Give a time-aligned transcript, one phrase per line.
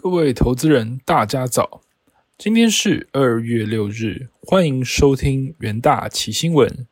[0.00, 1.80] 各位投资人，大家早！
[2.38, 6.86] 今天是二月六日，欢迎收听元大奇新闻。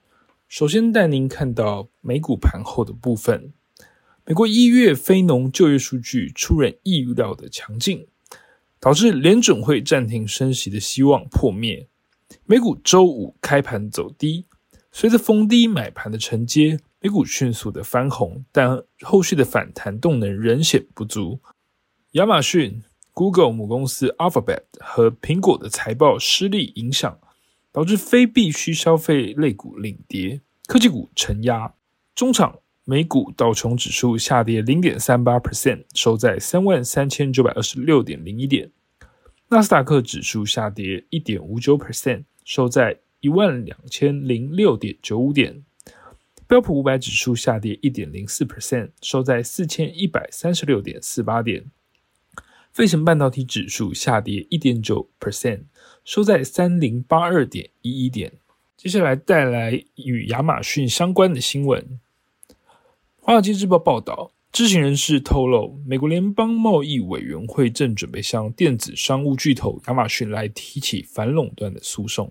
[0.49, 3.53] 首先带您看到美股盘后的部分。
[4.25, 8.09] 美国一月非农就业数据出人意料的强劲，
[8.81, 11.87] 导致联准会暂停升息的希望破灭。
[12.45, 14.47] 美股周五开盘走低，
[14.91, 21.39] 随着逢低买盘的承接，美股迅速的翻红，但后续的反弹动能仍显不足。
[22.13, 22.83] 亚马逊。
[23.17, 27.19] Google 母公司 Alphabet 和苹果的财报失利影响，
[27.73, 31.73] 导致非必需消费类股领跌，科技股承压。
[32.15, 38.71] 中场美股道琼指数下跌零点三八 percent，收在三万三千九百二十六点零一点。
[39.49, 45.65] 纳斯达克指数下跌一点五九 percent，收在一万两千零六点九五点。
[46.47, 51.65] 标普五百指数下跌一点零四 percent，收在四千一百三十六点四八点。
[52.77, 55.63] 费城半导体指数下跌一点九 percent，
[56.05, 58.35] 收在三零八二点一一点。
[58.77, 61.99] 接下来带来与亚马逊相关的新闻。
[63.17, 72.31] 华尔街日报报道，知情人士透露，美国联邦贸易委员会正准备向电子商务巨头亚马逊来提起反垄断的诉讼。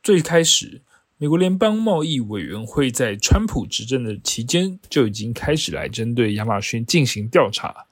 [0.00, 0.80] 最开始，
[1.18, 7.86] 美国联邦贸易委员会在川普执政的期间就已经开始来针对亚马逊进行调查。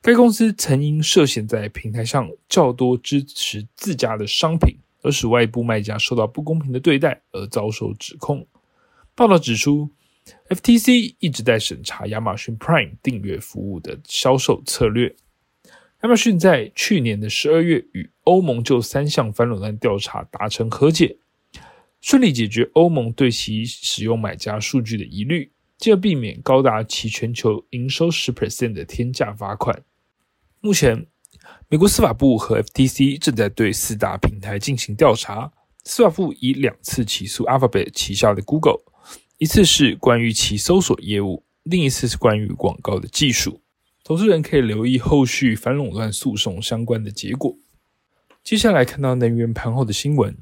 [0.00, 8.46] 该公司曾因涉嫌在平台上较多支持自家的商品，而使外部卖家受到不公平的对待而遭受指控。
[9.14, 9.90] 报道指出
[10.48, 15.14] ，FTC 一直在审查亚马逊 Prime 订阅服务的销售策略。
[16.02, 21.16] 亚马逊在去年的十二月与欧盟就三项反垄断调查达成和解，
[22.00, 29.84] 顺利解决欧盟对其使用买家数据的疑虑，进而避免高达其全球营收十 percent 的天价罚款。
[30.60, 31.06] 目前，
[31.68, 35.52] 美国司法部和 FTC 正在对四大平台进行调查。
[35.84, 38.80] 司法部已两次起诉 Alphabet 旗下的 Google，
[39.38, 43.62] 一次是关于其搜索业务，另一次是关于广告的技术。
[44.02, 47.56] 投资人可以留意后续反垄断诉讼相关的结果。
[48.42, 50.36] 接下来看到能源盘后的新闻：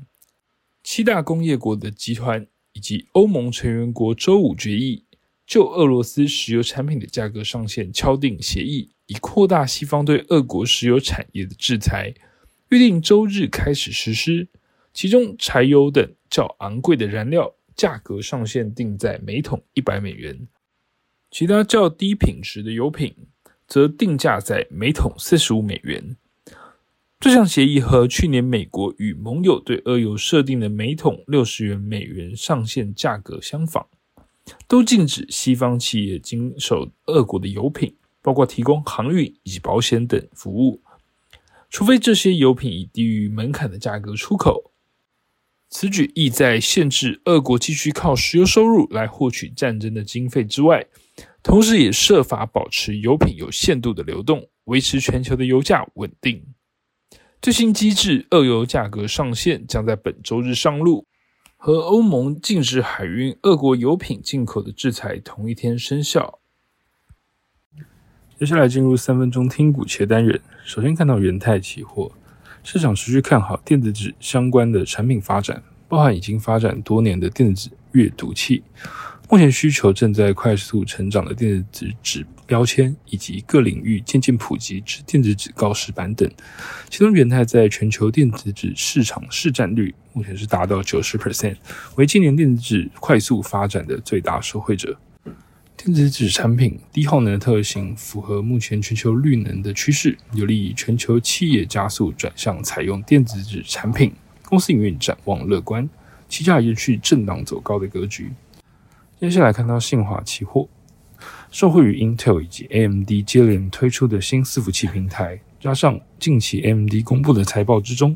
[0.83, 5.05] 七大工业国的集团以及欧盟成员国周五决议，
[5.47, 8.91] 就俄罗斯石油产品的价格上限敲定协议。
[9.07, 12.13] 以扩大西方对俄国石油产业的制裁，
[12.71, 14.49] 预定周日开始实施。
[14.93, 20.49] 其中，柴油等较昂贵的燃料价格上限定在每桶一百美元，
[21.31, 23.15] 其他较低品质的油品
[23.69, 26.17] 则定价在每桶四十五美元。
[27.21, 33.87] 这项协议和去年美国与盟友对俄油设定的每桶六十元美元上限价格相仿，
[34.67, 37.95] 都禁止西方企业经手俄国的油品。
[38.23, 40.83] 包括提供航运以及保险等服务，
[41.71, 44.73] 除非这些油品以低于门槛的价格出口。
[45.71, 50.85] 此举意在限制俄国继续靠石油收入来获取战争的经费之外，
[51.41, 56.43] 同时也设法保持油品有限度的流动，维持全球的油价稳定。
[57.41, 61.07] 最新机制，俄油价格上限将在本周日上路，
[61.57, 66.39] 和欧盟禁止海运俄国油品进口的制裁同一天生效。
[68.39, 70.41] 接下来进入三分钟听股切单人。
[70.65, 72.13] 首先看到元泰期货，
[72.63, 78.63] 市场持续看好电子纸相关的产品发展，包含已经发展多年的电子纸阅读器。
[79.29, 86.31] 目前需求正在快速成长的电子纸标签，以及各领域渐渐普及之电子纸告示板等。
[86.89, 91.57] 其中，元泰在全球电子纸市场市占率目前是达到九十 percent，
[91.97, 94.97] 为今年电子纸快速发展的最大受惠者。
[95.77, 104.13] 电子纸产品低耗能的特性符合目前全球绿能的趋势，有利于全球企业加速转向采用电子纸产品。
[104.45, 105.89] 公司营运展望乐观，
[106.29, 108.31] 期价延续震荡走高的格局。
[109.19, 110.69] 接下来看到信华期货，
[111.51, 118.15] 受惠于 Intel 以及 AMD 接连推出的新伺服器平台，加上近期 AMD 公布的财报之中，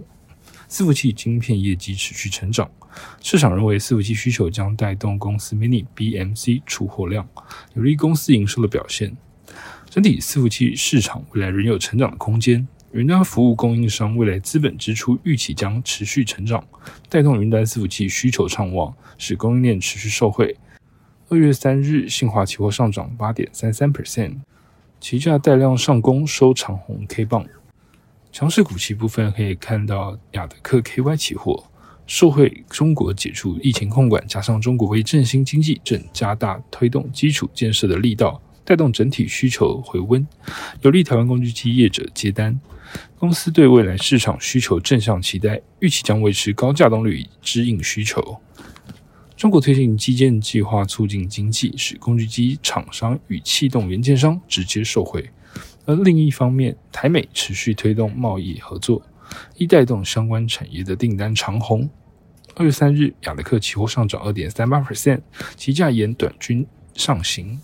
[0.68, 2.70] 伺服器晶片业绩持续成长。
[3.22, 7.26] 市场认为，伺服器需求将带动公司 Mini BMC 出货量，
[7.72, 9.16] 有利公司营收的表现。
[9.88, 12.68] 整体伺服器市场未来仍有成长的空间。
[12.92, 16.62] 云端服务供应商未来资本支出预期将持续成长，
[17.08, 20.54] 带动云端伺服器需求畅旺，使供应链持续受惠。
[21.30, 24.38] 二月三日，信华期货上涨八点三三 percent，
[24.98, 27.46] 期价带量上攻，收长红 K 棒。
[28.32, 31.62] 强势股期部分可以看到亚德克 KY 期货。
[32.04, 40.26] 受惠中国解除疫情控管，加上中国为振兴经济、正加大推动基础建设的力道，带动整体需求回温，
[40.82, 42.60] 有利台湾工具机业者接单。
[43.20, 48.40] 公司对未来市场需求正向期待，预期将维持高价动率支应需求。
[49.40, 55.30] 中国推进基建计划，促进经济，使工具机厂商与气动元件商直接受惠。
[55.86, 59.00] 而另一方面，台美持续推动贸易合作，
[59.56, 61.88] 亦带动相关产业的订单长虹。
[62.54, 65.22] 二月三日，亚德克期货上涨二点三八 percent，
[65.56, 67.58] 期价沿短均上行。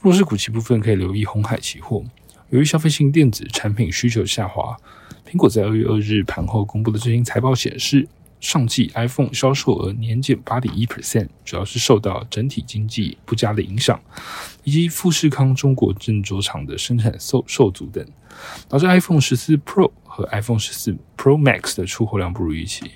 [0.00, 2.02] 弱势股期部分可以留意红海期货。
[2.50, 4.76] 由于消费性电子产品需求下滑，
[5.24, 8.08] 苹果在二月二日盘后公布的最新财报显示，
[8.42, 13.98] 上季 iPhone 销售额年减八点一 percent，主要是受到整体经济不佳的影响，
[14.64, 18.04] 以及富士康中国郑州厂的生产受受阻等，
[18.68, 22.90] 导致 iPhone 十四 Pro 和 iPhone 十四 Pro Max 的出货量不如预期。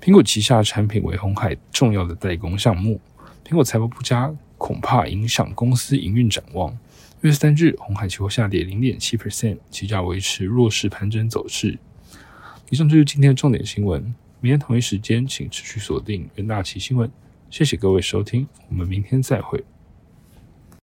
[0.00, 2.98] 苹果旗下产品为红海重要的代工项目，
[3.46, 6.74] 苹果财报不佳，恐怕影响公司营运展望。
[7.20, 11.78] 月三日，红海期货下跌零点七 percent，期价维持弱势盘整走势。
[12.70, 14.02] 以上就是今天的重点新闻，
[14.40, 17.10] 明天同一时间请持续锁定元大奇新闻。
[17.50, 19.62] 谢谢各位收听，我们明天再会。